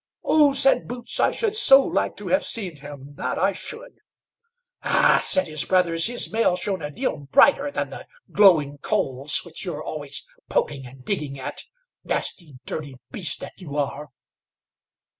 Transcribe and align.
"Oh!" 0.23 0.55
said 0.55 0.87
Boots, 0.87 1.19
"I 1.19 1.29
should 1.29 1.53
so 1.53 1.83
like 1.85 2.17
to 2.17 2.29
have 2.29 2.43
seen 2.43 2.77
him, 2.77 3.13
that 3.17 3.37
I 3.37 3.53
should." 3.53 3.99
"Ah!" 4.81 5.19
said 5.21 5.45
his 5.47 5.63
brothers, 5.63 6.07
"his 6.07 6.33
mail 6.33 6.55
shone 6.55 6.81
a 6.81 6.89
deal 6.89 7.17
brighter 7.17 7.69
than 7.69 7.91
the 7.91 8.07
glowing 8.31 8.79
coals 8.79 9.45
which 9.45 9.63
you 9.63 9.75
are 9.75 9.83
always 9.83 10.25
poking 10.49 10.87
and 10.87 11.05
digging 11.05 11.39
at; 11.39 11.65
nasty 12.03 12.57
dirty 12.65 12.95
beast 13.11 13.41
that 13.41 13.53
you 13.61 13.75
are." 13.77 14.09